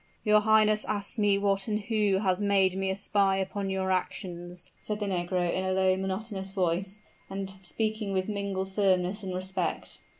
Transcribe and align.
"Your 0.23 0.39
highness 0.41 0.83
asks 0.85 1.19
me 1.19 1.37
what 1.37 1.67
and 1.67 1.81
who 1.81 2.17
has 2.23 2.41
made 2.41 2.73
me 2.75 2.89
a 2.89 2.95
spy 2.95 3.37
upon 3.37 3.69
your 3.69 3.91
actions," 3.91 4.71
said 4.81 4.99
the 4.99 5.05
negro 5.05 5.41
in 5.53 5.63
a 5.63 5.73
low, 5.73 5.95
monotonous 5.95 6.49
voice, 6.49 7.03
and 7.29 7.53
speaking 7.61 8.11
with 8.11 8.27
mingled 8.27 8.71
firmness 8.71 9.21
and 9.21 9.35
respect. 9.35 10.01